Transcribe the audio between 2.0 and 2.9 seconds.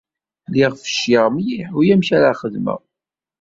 ara xedmeɣ.